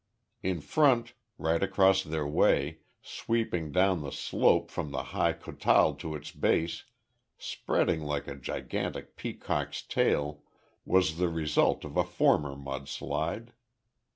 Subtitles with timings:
[0.41, 6.15] In front, right across their way, sweeping down the slope from the high kotal to
[6.15, 6.85] its base,
[7.37, 10.41] spreading like a gigantic peacock's tail,
[10.85, 13.53] was the result of a former mud slide.